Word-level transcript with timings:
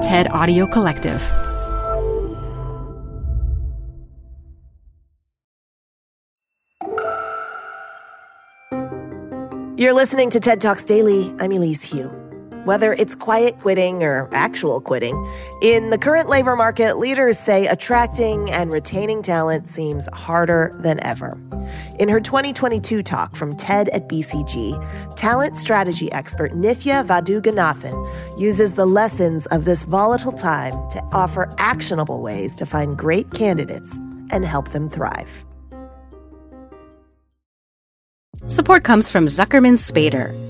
TED 0.00 0.30
Audio 0.30 0.66
Collective. 0.66 1.20
You're 9.78 9.92
listening 9.92 10.30
to 10.30 10.40
TED 10.40 10.60
Talks 10.60 10.84
Daily. 10.84 11.34
I'm 11.38 11.52
Elise 11.52 11.90
Hu. 11.92 12.19
Whether 12.64 12.92
it's 12.92 13.14
quiet 13.14 13.58
quitting 13.58 14.02
or 14.02 14.28
actual 14.32 14.82
quitting, 14.82 15.16
in 15.62 15.88
the 15.88 15.96
current 15.96 16.28
labor 16.28 16.56
market, 16.56 16.98
leaders 16.98 17.38
say 17.38 17.66
attracting 17.66 18.50
and 18.50 18.70
retaining 18.70 19.22
talent 19.22 19.66
seems 19.66 20.08
harder 20.12 20.76
than 20.80 21.02
ever. 21.02 21.38
In 21.98 22.10
her 22.10 22.20
2022 22.20 23.02
talk 23.02 23.34
from 23.34 23.56
TED 23.56 23.88
at 23.90 24.10
BCG, 24.10 25.16
talent 25.16 25.56
strategy 25.56 26.12
expert 26.12 26.52
Nithya 26.52 27.06
Vaduganathan 27.06 28.38
uses 28.38 28.74
the 28.74 28.86
lessons 28.86 29.46
of 29.46 29.64
this 29.64 29.84
volatile 29.84 30.32
time 30.32 30.74
to 30.90 31.02
offer 31.12 31.50
actionable 31.56 32.20
ways 32.20 32.54
to 32.56 32.66
find 32.66 32.98
great 32.98 33.30
candidates 33.32 33.96
and 34.30 34.44
help 34.44 34.68
them 34.70 34.90
thrive. 34.90 35.46
Support 38.46 38.84
comes 38.84 39.10
from 39.10 39.26
Zuckerman 39.26 39.78
Spader. 39.78 40.49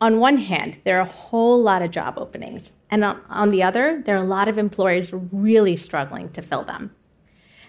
On 0.00 0.20
one 0.20 0.36
hand, 0.36 0.78
there 0.84 0.98
are 0.98 1.02
a 1.02 1.08
whole 1.08 1.62
lot 1.62 1.80
of 1.80 1.90
job 1.90 2.18
openings, 2.18 2.70
and 2.90 3.02
on, 3.02 3.50
the 3.50 3.62
other, 3.62 4.02
there 4.04 4.14
are 4.16 4.22
a 4.22 4.24
lot 4.24 4.46
of 4.46 4.58
employers 4.58 5.10
really 5.12 5.74
struggling 5.74 6.28
to 6.30 6.42
fill 6.42 6.64
them. 6.64 6.94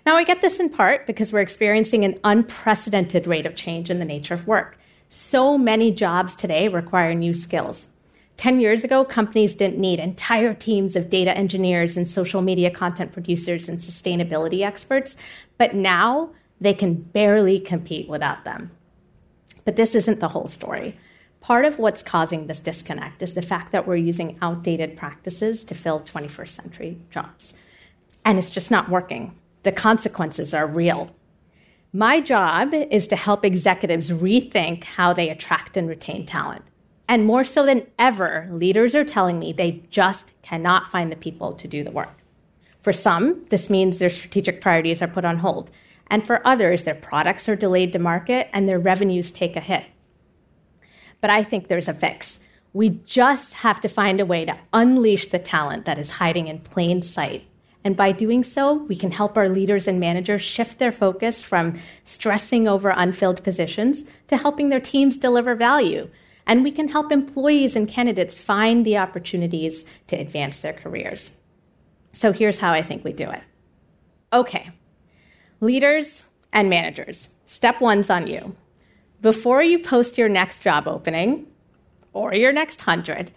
Now, 0.05 0.17
I 0.17 0.25
get 0.25 0.41
this 0.41 0.59
in 0.59 0.69
part 0.69 1.07
because 1.07 1.31
we're 1.31 1.39
experiencing 1.39 2.03
an 2.03 2.19
unprecedented 2.23 3.27
rate 3.27 3.45
of 3.45 3.55
change 3.55 3.89
in 3.89 3.99
the 3.99 4.05
nature 4.05 4.33
of 4.33 4.45
work. 4.45 4.77
So 5.07 5.57
many 5.57 5.89
jobs 5.91 6.35
today 6.35 6.67
require 6.67 7.13
new 7.13 7.33
skills. 7.33 7.87
10 8.35 8.59
years 8.59 8.83
ago, 8.83 9.05
companies 9.05 9.55
didn't 9.55 9.79
need 9.79 9.99
entire 9.99 10.53
teams 10.53 10.95
of 10.95 11.09
data 11.09 11.35
engineers 11.35 11.95
and 11.97 12.09
social 12.09 12.41
media 12.41 12.69
content 12.69 13.13
producers 13.13 13.67
and 13.69 13.79
sustainability 13.79 14.65
experts, 14.65 15.15
but 15.57 15.73
now 15.73 16.29
they 16.59 16.73
can 16.73 16.93
barely 16.93 17.59
compete 17.59 18.09
without 18.09 18.43
them. 18.43 18.69
But 19.63 19.75
this 19.75 19.95
isn't 19.95 20.19
the 20.19 20.27
whole 20.27 20.47
story. 20.47 20.95
Part 21.47 21.63
of 21.63 21.79
what's 21.79 22.03
causing 22.03 22.47
this 22.47 22.59
disconnect 22.59 23.21
is 23.21 23.33
the 23.33 23.41
fact 23.41 23.71
that 23.71 23.87
we're 23.87 23.95
using 23.95 24.37
outdated 24.41 24.97
practices 24.97 25.63
to 25.63 25.73
fill 25.73 26.01
21st 26.01 26.49
century 26.49 26.97
jobs. 27.09 27.53
And 28.25 28.37
it's 28.37 28.49
just 28.49 28.69
not 28.69 28.89
working. 28.89 29.33
The 29.63 29.71
consequences 29.71 30.53
are 30.53 30.67
real. 30.67 31.15
My 31.93 32.19
job 32.19 32.73
is 32.73 33.07
to 33.07 33.15
help 33.15 33.45
executives 33.45 34.09
rethink 34.09 34.83
how 34.83 35.13
they 35.13 35.29
attract 35.29 35.77
and 35.77 35.87
retain 35.87 36.25
talent. 36.25 36.65
And 37.07 37.25
more 37.25 37.45
so 37.45 37.65
than 37.65 37.87
ever, 37.97 38.49
leaders 38.51 38.93
are 38.93 39.05
telling 39.05 39.39
me 39.39 39.53
they 39.53 39.83
just 39.89 40.33
cannot 40.41 40.91
find 40.91 41.09
the 41.09 41.15
people 41.15 41.53
to 41.53 41.65
do 41.65 41.81
the 41.81 41.91
work. 41.91 42.17
For 42.81 42.91
some, 42.91 43.45
this 43.51 43.69
means 43.69 43.99
their 43.99 44.09
strategic 44.09 44.59
priorities 44.59 45.01
are 45.01 45.07
put 45.07 45.23
on 45.23 45.37
hold. 45.37 45.71
And 46.07 46.27
for 46.27 46.45
others, 46.45 46.83
their 46.83 46.93
products 46.93 47.47
are 47.47 47.55
delayed 47.55 47.93
to 47.93 47.99
market 47.99 48.49
and 48.51 48.67
their 48.67 48.79
revenues 48.79 49.31
take 49.31 49.55
a 49.55 49.61
hit 49.61 49.85
but 51.21 51.29
I 51.29 51.43
think 51.43 51.67
there's 51.67 51.87
a 51.87 51.93
fix. 51.93 52.39
We 52.73 52.89
just 53.05 53.55
have 53.55 53.81
to 53.81 53.87
find 53.87 54.19
a 54.19 54.25
way 54.25 54.45
to 54.45 54.57
unleash 54.73 55.27
the 55.27 55.39
talent 55.39 55.85
that 55.85 55.99
is 55.99 56.11
hiding 56.11 56.47
in 56.47 56.59
plain 56.59 57.01
sight. 57.01 57.47
And 57.83 57.95
by 57.95 58.11
doing 58.11 58.43
so, 58.43 58.73
we 58.73 58.95
can 58.95 59.11
help 59.11 59.37
our 59.37 59.47
leaders 59.47 59.87
and 59.87 59.99
managers 59.99 60.41
shift 60.41 60.77
their 60.77 60.91
focus 60.91 61.41
from 61.41 61.79
stressing 62.03 62.67
over 62.67 62.89
unfilled 62.89 63.43
positions 63.43 64.03
to 64.27 64.37
helping 64.37 64.69
their 64.69 64.79
teams 64.79 65.17
deliver 65.17 65.55
value. 65.55 66.09
And 66.45 66.63
we 66.63 66.71
can 66.71 66.89
help 66.89 67.11
employees 67.11 67.75
and 67.75 67.87
candidates 67.87 68.39
find 68.39 68.85
the 68.85 68.97
opportunities 68.97 69.85
to 70.07 70.15
advance 70.15 70.59
their 70.59 70.73
careers. 70.73 71.31
So 72.13 72.31
here's 72.31 72.59
how 72.59 72.73
I 72.73 72.81
think 72.81 73.03
we 73.03 73.13
do 73.13 73.29
it. 73.29 73.43
Okay, 74.33 74.71
leaders 75.61 76.23
and 76.51 76.69
managers, 76.69 77.29
step 77.45 77.79
one's 77.79 78.09
on 78.09 78.27
you 78.27 78.55
before 79.21 79.63
you 79.63 79.79
post 79.79 80.17
your 80.17 80.29
next 80.29 80.61
job 80.61 80.87
opening 80.87 81.47
or 82.13 82.33
your 82.33 82.51
next 82.51 82.81
hundred, 82.81 83.31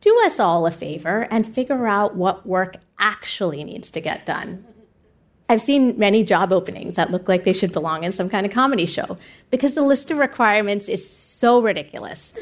do 0.00 0.20
us 0.24 0.38
all 0.38 0.66
a 0.66 0.70
favor 0.70 1.26
and 1.30 1.46
figure 1.46 1.86
out 1.86 2.14
what 2.14 2.46
work 2.46 2.76
actually 2.98 3.64
needs 3.64 3.90
to 3.90 4.00
get 4.00 4.26
done. 4.26 4.64
I've 5.48 5.60
seen 5.60 5.98
many 5.98 6.24
job 6.24 6.52
openings 6.52 6.96
that 6.96 7.10
look 7.10 7.28
like 7.28 7.44
they 7.44 7.52
should 7.52 7.72
belong 7.72 8.04
in 8.04 8.12
some 8.12 8.30
kind 8.30 8.46
of 8.46 8.52
comedy 8.52 8.86
show 8.86 9.18
because 9.50 9.74
the 9.74 9.82
list 9.82 10.10
of 10.10 10.18
requirements 10.18 10.88
is 10.88 11.08
so 11.08 11.60
ridiculous. 11.60 12.32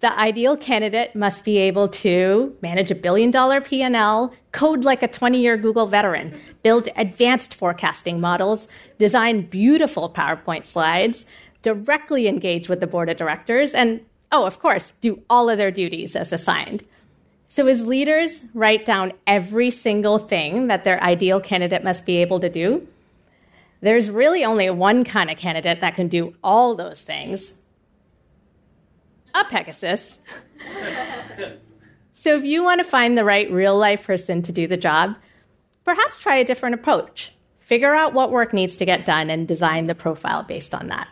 the 0.00 0.18
ideal 0.18 0.56
candidate 0.56 1.14
must 1.14 1.44
be 1.44 1.58
able 1.58 1.88
to 1.88 2.54
manage 2.62 2.90
a 2.90 2.94
billion 2.94 3.30
dollar 3.30 3.60
P&L, 3.60 4.34
code 4.52 4.84
like 4.84 5.02
a 5.02 5.08
20-year 5.08 5.56
Google 5.56 5.86
veteran, 5.86 6.34
build 6.62 6.88
advanced 6.96 7.54
forecasting 7.54 8.20
models, 8.20 8.68
design 8.98 9.42
beautiful 9.42 10.10
PowerPoint 10.10 10.64
slides, 10.64 11.26
directly 11.64 12.28
engage 12.28 12.68
with 12.68 12.78
the 12.78 12.86
board 12.86 13.08
of 13.08 13.16
directors, 13.16 13.74
and, 13.74 14.04
oh, 14.30 14.44
of 14.44 14.60
course, 14.60 14.92
do 15.00 15.22
all 15.28 15.50
of 15.50 15.58
their 15.58 15.72
duties 15.72 16.14
as 16.14 16.32
assigned. 16.32 16.84
So, 17.48 17.66
as 17.66 17.86
leaders 17.86 18.42
write 18.52 18.84
down 18.84 19.12
every 19.26 19.70
single 19.70 20.18
thing 20.18 20.68
that 20.68 20.84
their 20.84 21.02
ideal 21.02 21.40
candidate 21.40 21.82
must 21.82 22.04
be 22.04 22.18
able 22.18 22.38
to 22.40 22.48
do, 22.48 22.86
there's 23.80 24.10
really 24.10 24.44
only 24.44 24.70
one 24.70 25.04
kind 25.04 25.30
of 25.30 25.36
candidate 25.36 25.80
that 25.80 25.96
can 25.96 26.08
do 26.08 26.34
all 26.42 26.74
those 26.74 27.00
things 27.00 27.54
a 29.34 29.44
Pegasus. 29.44 30.18
so, 32.12 32.36
if 32.36 32.44
you 32.44 32.62
want 32.62 32.78
to 32.78 32.84
find 32.84 33.18
the 33.18 33.24
right 33.24 33.50
real 33.50 33.76
life 33.76 34.06
person 34.06 34.42
to 34.42 34.52
do 34.52 34.66
the 34.66 34.76
job, 34.76 35.16
perhaps 35.84 36.18
try 36.18 36.36
a 36.36 36.44
different 36.44 36.74
approach. 36.74 37.32
Figure 37.58 37.94
out 37.94 38.14
what 38.14 38.30
work 38.30 38.52
needs 38.52 38.76
to 38.76 38.84
get 38.84 39.06
done 39.06 39.30
and 39.30 39.48
design 39.48 39.86
the 39.86 39.94
profile 39.94 40.42
based 40.42 40.74
on 40.74 40.88
that. 40.88 41.08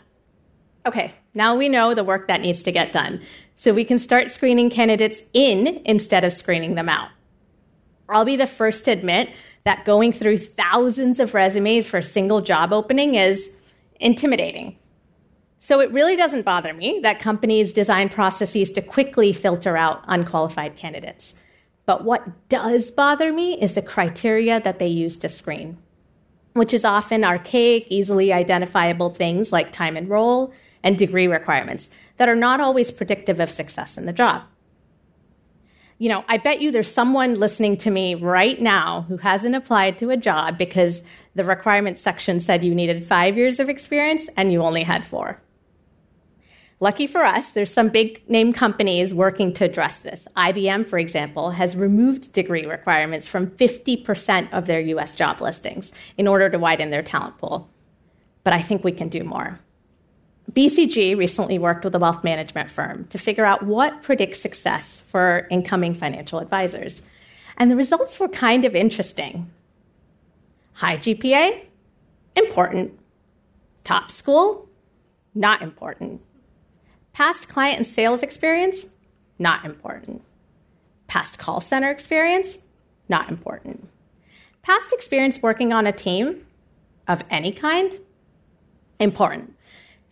Okay, 0.84 1.14
now 1.34 1.56
we 1.56 1.68
know 1.68 1.94
the 1.94 2.04
work 2.04 2.28
that 2.28 2.40
needs 2.40 2.62
to 2.64 2.72
get 2.72 2.92
done. 2.92 3.20
So 3.54 3.72
we 3.72 3.84
can 3.84 3.98
start 3.98 4.30
screening 4.30 4.70
candidates 4.70 5.22
in 5.32 5.80
instead 5.84 6.24
of 6.24 6.32
screening 6.32 6.74
them 6.74 6.88
out. 6.88 7.10
I'll 8.08 8.24
be 8.24 8.36
the 8.36 8.46
first 8.46 8.84
to 8.84 8.90
admit 8.90 9.30
that 9.64 9.84
going 9.84 10.12
through 10.12 10.38
thousands 10.38 11.20
of 11.20 11.34
resumes 11.34 11.86
for 11.86 11.98
a 11.98 12.02
single 12.02 12.40
job 12.40 12.72
opening 12.72 13.14
is 13.14 13.48
intimidating. 14.00 14.76
So 15.60 15.80
it 15.80 15.92
really 15.92 16.16
doesn't 16.16 16.44
bother 16.44 16.74
me 16.74 16.98
that 17.04 17.20
companies 17.20 17.72
design 17.72 18.08
processes 18.08 18.72
to 18.72 18.82
quickly 18.82 19.32
filter 19.32 19.76
out 19.76 20.02
unqualified 20.08 20.74
candidates. 20.74 21.34
But 21.86 22.04
what 22.04 22.48
does 22.48 22.90
bother 22.90 23.32
me 23.32 23.60
is 23.60 23.74
the 23.74 23.82
criteria 23.82 24.60
that 24.60 24.80
they 24.80 24.88
use 24.88 25.16
to 25.18 25.28
screen, 25.28 25.78
which 26.54 26.74
is 26.74 26.84
often 26.84 27.24
archaic, 27.24 27.86
easily 27.88 28.32
identifiable 28.32 29.10
things 29.10 29.52
like 29.52 29.72
time 29.72 29.96
and 29.96 30.08
role, 30.08 30.52
and 30.82 30.98
degree 30.98 31.26
requirements 31.26 31.88
that 32.16 32.28
are 32.28 32.36
not 32.36 32.60
always 32.60 32.90
predictive 32.90 33.40
of 33.40 33.50
success 33.50 33.96
in 33.96 34.06
the 34.06 34.12
job. 34.12 34.42
you 35.98 36.08
know, 36.08 36.24
I 36.26 36.38
bet 36.38 36.60
you 36.60 36.72
there's 36.72 36.90
someone 36.90 37.36
listening 37.36 37.76
to 37.78 37.90
me 37.90 38.16
right 38.16 38.60
now 38.60 39.02
who 39.02 39.18
hasn't 39.18 39.54
applied 39.54 39.98
to 39.98 40.10
a 40.10 40.16
job 40.16 40.58
because 40.58 41.00
the 41.36 41.44
requirements 41.44 42.00
section 42.00 42.40
said 42.40 42.64
you 42.64 42.74
needed 42.74 43.04
five 43.04 43.36
years 43.36 43.60
of 43.60 43.68
experience 43.68 44.28
and 44.36 44.52
you 44.52 44.62
only 44.62 44.82
had 44.82 45.06
four. 45.06 45.40
Lucky 46.82 47.06
for 47.06 47.24
us, 47.24 47.52
there's 47.52 47.72
some 47.72 47.90
big 47.90 48.28
name 48.28 48.52
companies 48.52 49.14
working 49.14 49.52
to 49.52 49.64
address 49.64 50.00
this. 50.00 50.26
IBM, 50.36 50.84
for 50.84 50.98
example, 50.98 51.52
has 51.52 51.76
removed 51.76 52.32
degree 52.32 52.66
requirements 52.66 53.28
from 53.28 53.52
50% 53.52 54.52
of 54.52 54.66
their 54.66 54.80
US 54.80 55.14
job 55.14 55.40
listings 55.40 55.92
in 56.18 56.26
order 56.26 56.50
to 56.50 56.58
widen 56.58 56.90
their 56.90 57.04
talent 57.04 57.38
pool. 57.38 57.70
But 58.42 58.52
I 58.52 58.60
think 58.60 58.82
we 58.82 58.90
can 58.90 59.08
do 59.08 59.22
more. 59.22 59.60
BCG 60.50 61.16
recently 61.16 61.56
worked 61.56 61.84
with 61.84 61.94
a 61.94 62.00
wealth 62.00 62.24
management 62.24 62.68
firm 62.68 63.04
to 63.10 63.16
figure 63.16 63.46
out 63.46 63.64
what 63.64 64.02
predicts 64.02 64.40
success 64.40 65.00
for 65.06 65.46
incoming 65.52 65.94
financial 65.94 66.40
advisors. 66.40 67.04
And 67.58 67.70
the 67.70 67.76
results 67.76 68.18
were 68.18 68.26
kind 68.26 68.64
of 68.64 68.74
interesting. 68.74 69.52
High 70.72 70.96
GPA, 70.96 71.64
important. 72.34 72.98
Top 73.84 74.10
school, 74.10 74.68
not 75.32 75.62
important. 75.62 76.22
Past 77.12 77.48
client 77.48 77.78
and 77.78 77.86
sales 77.86 78.22
experience, 78.22 78.86
not 79.38 79.64
important. 79.64 80.22
Past 81.06 81.38
call 81.38 81.60
center 81.60 81.90
experience, 81.90 82.58
not 83.08 83.28
important. 83.30 83.88
Past 84.62 84.92
experience 84.92 85.42
working 85.42 85.72
on 85.72 85.86
a 85.86 85.92
team 85.92 86.46
of 87.06 87.24
any 87.28 87.52
kind, 87.52 87.98
important. 88.98 89.56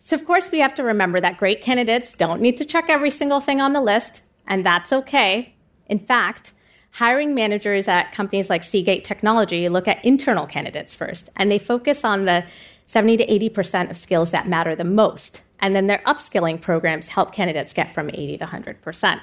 So, 0.01 0.15
of 0.15 0.25
course, 0.25 0.51
we 0.51 0.59
have 0.59 0.75
to 0.75 0.83
remember 0.83 1.19
that 1.21 1.37
great 1.37 1.61
candidates 1.61 2.13
don't 2.13 2.41
need 2.41 2.57
to 2.57 2.65
check 2.65 2.85
every 2.89 3.11
single 3.11 3.39
thing 3.39 3.61
on 3.61 3.73
the 3.73 3.81
list, 3.81 4.21
and 4.47 4.65
that's 4.65 4.91
okay. 4.91 5.55
In 5.87 5.99
fact, 5.99 6.53
hiring 6.91 7.33
managers 7.33 7.87
at 7.87 8.11
companies 8.11 8.49
like 8.49 8.63
Seagate 8.63 9.03
Technology 9.03 9.69
look 9.69 9.87
at 9.87 10.03
internal 10.03 10.45
candidates 10.45 10.93
first, 10.93 11.29
and 11.35 11.51
they 11.51 11.59
focus 11.59 12.03
on 12.03 12.25
the 12.25 12.43
70 12.87 13.17
to 13.17 13.25
80% 13.25 13.89
of 13.89 13.97
skills 13.97 14.31
that 14.31 14.47
matter 14.47 14.75
the 14.75 14.83
most. 14.83 15.41
And 15.61 15.75
then 15.75 15.87
their 15.87 16.01
upskilling 16.05 16.59
programs 16.59 17.07
help 17.07 17.33
candidates 17.33 17.71
get 17.71 17.93
from 17.93 18.09
80 18.09 18.39
to 18.39 18.45
100%. 18.45 19.21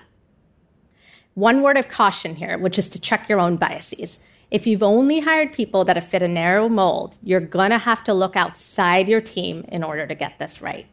One 1.34 1.62
word 1.62 1.76
of 1.76 1.88
caution 1.88 2.36
here, 2.36 2.58
which 2.58 2.78
is 2.78 2.88
to 2.90 3.00
check 3.00 3.28
your 3.28 3.40
own 3.40 3.56
biases. 3.56 4.18
If 4.50 4.66
you've 4.66 4.82
only 4.82 5.20
hired 5.20 5.52
people 5.52 5.84
that 5.84 5.96
have 5.96 6.08
fit 6.08 6.22
a 6.22 6.28
narrow 6.28 6.68
mold, 6.68 7.16
you're 7.22 7.40
going 7.40 7.70
to 7.70 7.78
have 7.78 8.02
to 8.04 8.14
look 8.14 8.34
outside 8.34 9.08
your 9.08 9.20
team 9.20 9.64
in 9.68 9.84
order 9.84 10.06
to 10.06 10.14
get 10.14 10.38
this 10.38 10.62
right. 10.62 10.86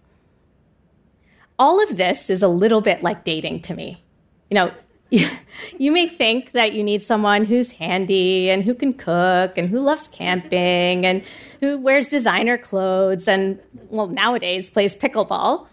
All 1.58 1.82
of 1.82 1.96
this 1.96 2.30
is 2.30 2.44
a 2.44 2.48
little 2.48 2.82
bit 2.82 3.02
like 3.02 3.24
dating 3.24 3.62
to 3.62 3.74
me. 3.74 4.04
You 4.50 4.56
know, 4.56 4.72
you 5.78 5.92
may 5.92 6.08
think 6.08 6.52
that 6.52 6.74
you 6.74 6.84
need 6.84 7.04
someone 7.04 7.46
who's 7.46 7.72
handy 7.72 8.50
and 8.50 8.64
who 8.64 8.74
can 8.74 8.94
cook 8.94 9.58
and 9.58 9.70
who 9.70 9.80
loves 9.80 10.08
camping 10.08 11.06
and 11.06 11.24
who 11.60 11.78
wears 11.78 12.08
designer 12.08 12.58
clothes 12.58 13.28
and, 13.28 13.62
well, 13.90 14.08
nowadays 14.08 14.70
plays 14.70 14.96
pickleball. 14.96 15.68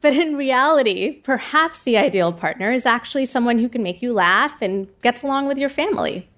But 0.00 0.14
in 0.14 0.36
reality, 0.36 1.20
perhaps 1.22 1.82
the 1.82 1.98
ideal 1.98 2.32
partner 2.32 2.70
is 2.70 2.86
actually 2.86 3.26
someone 3.26 3.58
who 3.58 3.68
can 3.68 3.82
make 3.82 4.00
you 4.00 4.12
laugh 4.12 4.62
and 4.62 4.88
gets 5.02 5.22
along 5.22 5.48
with 5.48 5.58
your 5.58 5.68
family. 5.68 6.28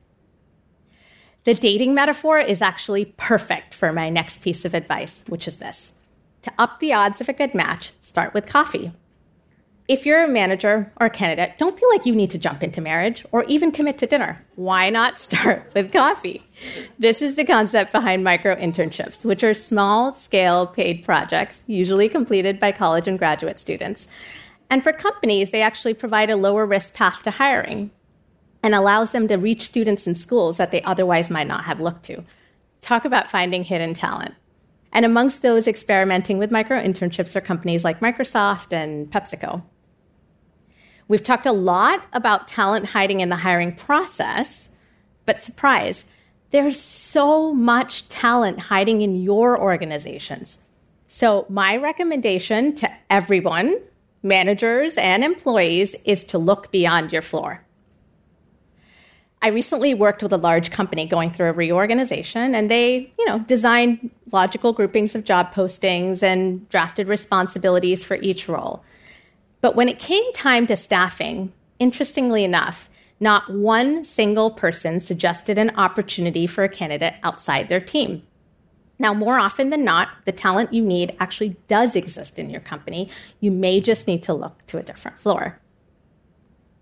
The 1.44 1.54
dating 1.54 1.94
metaphor 1.94 2.38
is 2.38 2.62
actually 2.62 3.06
perfect 3.16 3.74
for 3.74 3.92
my 3.92 4.10
next 4.10 4.42
piece 4.42 4.64
of 4.64 4.74
advice, 4.74 5.22
which 5.26 5.46
is 5.46 5.58
this 5.58 5.92
to 6.42 6.52
up 6.58 6.80
the 6.80 6.92
odds 6.92 7.20
of 7.20 7.28
a 7.28 7.34
good 7.34 7.54
match, 7.54 7.92
start 8.00 8.32
with 8.32 8.46
coffee. 8.46 8.92
If 9.90 10.06
you're 10.06 10.22
a 10.22 10.28
manager 10.28 10.92
or 11.00 11.08
a 11.08 11.10
candidate, 11.10 11.58
don't 11.58 11.76
feel 11.76 11.88
like 11.90 12.06
you 12.06 12.14
need 12.14 12.30
to 12.30 12.38
jump 12.38 12.62
into 12.62 12.80
marriage 12.80 13.26
or 13.32 13.42
even 13.46 13.72
commit 13.72 13.98
to 13.98 14.06
dinner. 14.06 14.40
Why 14.54 14.88
not 14.88 15.18
start 15.26 15.68
with 15.74 15.90
coffee? 15.90 16.46
This 17.00 17.20
is 17.20 17.34
the 17.34 17.44
concept 17.44 17.90
behind 17.90 18.22
micro 18.22 18.54
internships, 18.54 19.24
which 19.24 19.42
are 19.42 19.52
small 19.52 20.12
scale 20.12 20.68
paid 20.68 21.04
projects, 21.04 21.64
usually 21.66 22.08
completed 22.08 22.60
by 22.60 22.70
college 22.70 23.08
and 23.08 23.18
graduate 23.18 23.58
students. 23.58 24.06
And 24.70 24.84
for 24.84 24.92
companies, 24.92 25.50
they 25.50 25.60
actually 25.60 25.94
provide 25.94 26.30
a 26.30 26.36
lower 26.36 26.64
risk 26.66 26.94
path 26.94 27.24
to 27.24 27.32
hiring 27.32 27.90
and 28.62 28.76
allows 28.76 29.10
them 29.10 29.26
to 29.26 29.38
reach 29.38 29.62
students 29.62 30.06
in 30.06 30.14
schools 30.14 30.56
that 30.58 30.70
they 30.70 30.82
otherwise 30.82 31.30
might 31.30 31.48
not 31.48 31.64
have 31.64 31.80
looked 31.80 32.04
to. 32.04 32.22
Talk 32.80 33.04
about 33.04 33.28
finding 33.28 33.64
hidden 33.64 33.94
talent. 33.94 34.36
And 34.92 35.04
amongst 35.04 35.42
those 35.42 35.66
experimenting 35.66 36.38
with 36.38 36.52
micro 36.52 36.80
internships 36.80 37.34
are 37.34 37.40
companies 37.40 37.82
like 37.82 37.98
Microsoft 37.98 38.72
and 38.72 39.10
PepsiCo. 39.10 39.64
We've 41.10 41.24
talked 41.24 41.46
a 41.46 41.50
lot 41.50 42.04
about 42.12 42.46
talent 42.46 42.86
hiding 42.86 43.18
in 43.18 43.30
the 43.30 43.36
hiring 43.36 43.74
process, 43.74 44.68
but 45.26 45.42
surprise, 45.42 46.04
there's 46.52 46.78
so 46.78 47.52
much 47.52 48.08
talent 48.08 48.60
hiding 48.60 49.02
in 49.02 49.16
your 49.16 49.60
organizations. 49.60 50.58
So, 51.08 51.46
my 51.48 51.78
recommendation 51.78 52.76
to 52.76 52.88
everyone, 53.10 53.74
managers 54.22 54.96
and 54.98 55.24
employees, 55.24 55.96
is 56.04 56.22
to 56.26 56.38
look 56.38 56.70
beyond 56.70 57.12
your 57.12 57.22
floor. 57.22 57.64
I 59.42 59.48
recently 59.48 59.94
worked 59.94 60.22
with 60.22 60.32
a 60.32 60.36
large 60.36 60.70
company 60.70 61.06
going 61.06 61.32
through 61.32 61.48
a 61.48 61.52
reorganization, 61.52 62.54
and 62.54 62.70
they, 62.70 63.12
you 63.18 63.26
know, 63.26 63.40
designed 63.40 64.12
logical 64.30 64.72
groupings 64.72 65.16
of 65.16 65.24
job 65.24 65.52
postings 65.52 66.22
and 66.22 66.68
drafted 66.68 67.08
responsibilities 67.08 68.04
for 68.04 68.14
each 68.14 68.48
role. 68.48 68.84
But 69.60 69.76
when 69.76 69.88
it 69.88 69.98
came 69.98 70.32
time 70.32 70.66
to 70.66 70.76
staffing, 70.76 71.52
interestingly 71.78 72.44
enough, 72.44 72.88
not 73.18 73.52
one 73.52 74.02
single 74.02 74.50
person 74.50 74.98
suggested 74.98 75.58
an 75.58 75.70
opportunity 75.76 76.46
for 76.46 76.64
a 76.64 76.68
candidate 76.68 77.14
outside 77.22 77.68
their 77.68 77.80
team. 77.80 78.22
Now, 78.98 79.14
more 79.14 79.38
often 79.38 79.70
than 79.70 79.84
not, 79.84 80.08
the 80.24 80.32
talent 80.32 80.72
you 80.72 80.82
need 80.82 81.16
actually 81.20 81.56
does 81.68 81.96
exist 81.96 82.38
in 82.38 82.50
your 82.50 82.60
company. 82.60 83.10
You 83.40 83.50
may 83.50 83.80
just 83.80 84.06
need 84.06 84.22
to 84.24 84.34
look 84.34 84.66
to 84.66 84.78
a 84.78 84.82
different 84.82 85.18
floor. 85.18 85.58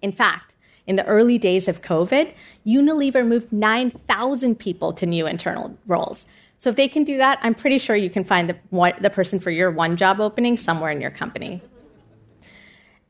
In 0.03 0.13
fact, 0.13 0.57
in 0.87 0.97
the 0.97 1.07
early 1.07 1.39
days 1.39 1.69
of 1.69 1.83
COVID, 1.83 2.33
Unilever 2.67 3.27
moved 3.27 3.53
9,000 3.53 4.59
people 4.59 4.93
to 4.95 5.07
new 5.07 5.27
internal 5.27 5.77
roles. 5.87 6.27
So 6.59 6.71
if 6.71 6.77
they 6.77 6.89
can 6.89 7.05
do 7.05 7.19
that, 7.19 7.39
I'm 7.43 7.55
pretty 7.55 7.79
sure 7.79 7.95
you 7.95 8.11
can 8.11 8.25
find 8.25 8.49
the, 8.49 8.95
the 9.01 9.11
person 9.11 9.39
for 9.39 9.51
your 9.51 9.71
one 9.71 9.97
job 9.97 10.21
opening 10.21 10.57
somewhere 10.57 10.91
in 10.91 11.01
your 11.01 11.11
company. 11.11 11.63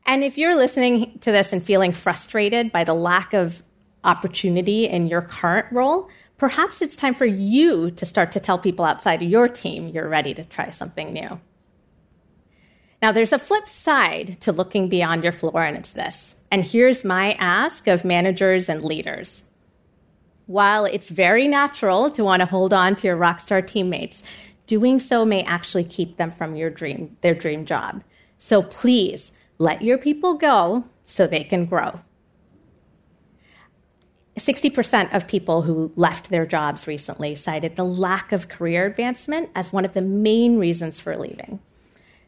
And 0.05 0.23
if 0.23 0.37
you're 0.37 0.55
listening 0.55 1.19
to 1.19 1.31
this 1.31 1.53
and 1.53 1.63
feeling 1.63 1.91
frustrated 1.91 2.71
by 2.71 2.83
the 2.83 2.93
lack 2.93 3.33
of 3.33 3.63
opportunity 4.03 4.85
in 4.85 5.07
your 5.07 5.21
current 5.21 5.67
role, 5.71 6.09
perhaps 6.37 6.81
it's 6.81 6.95
time 6.95 7.13
for 7.13 7.25
you 7.25 7.91
to 7.91 8.05
start 8.05 8.31
to 8.31 8.39
tell 8.39 8.57
people 8.57 8.85
outside 8.85 9.21
of 9.21 9.29
your 9.29 9.47
team 9.47 9.89
you're 9.89 10.07
ready 10.07 10.33
to 10.33 10.43
try 10.43 10.69
something 10.69 11.13
new. 11.13 11.39
Now, 13.01 13.13
there's 13.13 13.31
a 13.31 13.39
flip 13.39 13.69
side 13.69 14.41
to 14.41 14.51
looking 14.51 14.89
beyond 14.89 15.23
your 15.23 15.31
floor, 15.31 15.63
and 15.63 15.77
it's 15.77 15.93
this. 15.93 16.35
And 16.51 16.63
here's 16.63 17.05
my 17.05 17.33
ask 17.33 17.87
of 17.87 18.03
managers 18.03 18.67
and 18.67 18.83
leaders. 18.83 19.43
While 20.47 20.85
it's 20.85 21.09
very 21.09 21.47
natural 21.47 22.09
to 22.11 22.23
want 22.23 22.41
to 22.41 22.45
hold 22.45 22.73
on 22.73 22.95
to 22.95 23.07
your 23.07 23.15
rockstar 23.15 23.65
teammates, 23.65 24.23
doing 24.67 24.99
so 24.99 25.23
may 25.23 25.43
actually 25.43 25.85
keep 25.85 26.17
them 26.17 26.31
from 26.31 26.55
your 26.55 26.69
dream, 26.69 27.15
their 27.21 27.35
dream 27.35 27.65
job. 27.65 28.03
So 28.37 28.63
please 28.63 29.31
let 29.59 29.81
your 29.81 29.97
people 29.97 30.33
go 30.33 30.85
so 31.05 31.27
they 31.27 31.43
can 31.43 31.65
grow. 31.65 31.99
60% 34.37 35.13
of 35.13 35.27
people 35.27 35.63
who 35.63 35.91
left 35.95 36.29
their 36.29 36.45
jobs 36.45 36.87
recently 36.87 37.35
cited 37.35 37.75
the 37.75 37.83
lack 37.83 38.31
of 38.31 38.47
career 38.47 38.85
advancement 38.85 39.49
as 39.53 39.73
one 39.73 39.83
of 39.83 39.93
the 39.93 40.01
main 40.01 40.57
reasons 40.57 40.99
for 40.99 41.17
leaving. 41.17 41.59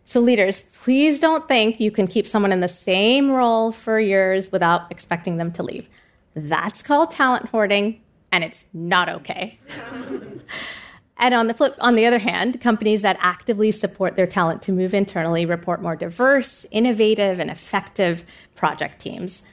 So, 0.03 0.19
leaders, 0.19 0.63
please 0.73 1.19
don't 1.19 1.47
think 1.47 1.79
you 1.79 1.89
can 1.89 2.07
keep 2.07 2.27
someone 2.27 2.51
in 2.51 2.59
the 2.59 2.67
same 2.67 3.31
role 3.31 3.71
for 3.71 3.99
years 3.99 4.51
without 4.51 4.91
expecting 4.91 5.37
them 5.37 5.53
to 5.53 5.63
leave. 5.63 5.87
That's 6.35 6.81
called 6.81 7.11
talent 7.11 7.47
hoarding, 7.47 8.01
and 8.31 8.43
it's 8.43 8.65
not 8.73 9.07
okay. 9.07 9.57
and 11.21 11.35
on 11.35 11.45
the 11.45 11.53
flip, 11.53 11.75
on 11.79 11.93
the 11.93 12.07
other 12.07 12.17
hand, 12.17 12.59
companies 12.59 13.03
that 13.03 13.17
actively 13.21 13.69
support 13.69 14.15
their 14.15 14.25
talent 14.25 14.63
to 14.63 14.71
move 14.71 14.95
internally 14.95 15.45
report 15.45 15.79
more 15.79 15.95
diverse, 15.95 16.65
innovative, 16.71 17.39
and 17.39 17.51
effective 17.51 18.25
project 18.55 18.99
teams. 18.99 19.43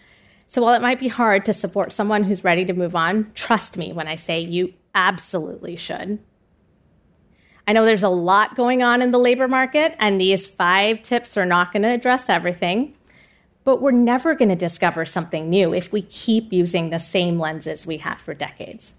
So 0.48 0.62
while 0.62 0.72
it 0.72 0.80
might 0.80 0.98
be 0.98 1.08
hard 1.08 1.44
to 1.44 1.52
support 1.52 1.92
someone 1.92 2.24
who's 2.24 2.42
ready 2.42 2.64
to 2.64 2.72
move 2.72 2.96
on, 2.96 3.30
trust 3.34 3.76
me 3.76 3.92
when 3.92 4.08
I 4.08 4.16
say 4.16 4.40
you 4.40 4.72
absolutely 4.94 5.76
should. 5.76 6.18
I 7.66 7.74
know 7.74 7.84
there's 7.84 8.02
a 8.02 8.08
lot 8.08 8.56
going 8.56 8.82
on 8.82 9.02
in 9.02 9.10
the 9.10 9.18
labor 9.18 9.46
market, 9.46 9.94
and 9.98 10.18
these 10.18 10.46
five 10.46 11.02
tips 11.02 11.36
are 11.36 11.44
not 11.44 11.70
going 11.70 11.82
to 11.82 11.90
address 11.90 12.30
everything. 12.30 12.94
But 13.64 13.82
we're 13.82 13.90
never 13.90 14.34
going 14.34 14.48
to 14.48 14.56
discover 14.56 15.04
something 15.04 15.50
new 15.50 15.74
if 15.74 15.92
we 15.92 16.00
keep 16.00 16.50
using 16.50 16.88
the 16.88 16.98
same 16.98 17.38
lenses 17.38 17.84
we 17.84 17.98
have 17.98 18.22
for 18.22 18.32
decades. 18.32 18.94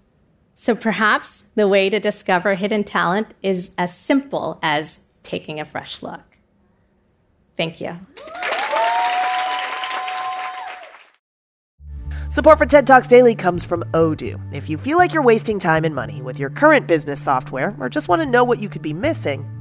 So 0.60 0.74
perhaps 0.74 1.44
the 1.54 1.66
way 1.66 1.88
to 1.88 1.98
discover 1.98 2.54
hidden 2.54 2.84
talent 2.84 3.28
is 3.42 3.70
as 3.78 3.96
simple 3.96 4.58
as 4.62 4.98
taking 5.22 5.58
a 5.58 5.64
fresh 5.64 6.02
look. 6.02 6.20
Thank 7.56 7.80
you. 7.80 7.98
Support 12.28 12.58
for 12.58 12.66
TED 12.66 12.86
Talks 12.86 13.08
Daily 13.08 13.34
comes 13.34 13.64
from 13.64 13.84
Odoo. 13.94 14.38
If 14.54 14.68
you 14.68 14.76
feel 14.76 14.98
like 14.98 15.14
you're 15.14 15.22
wasting 15.22 15.58
time 15.58 15.86
and 15.86 15.94
money 15.94 16.20
with 16.20 16.38
your 16.38 16.50
current 16.50 16.86
business 16.86 17.22
software 17.22 17.74
or 17.80 17.88
just 17.88 18.08
want 18.10 18.20
to 18.20 18.26
know 18.26 18.44
what 18.44 18.60
you 18.60 18.68
could 18.68 18.82
be 18.82 18.92
missing, 18.92 19.48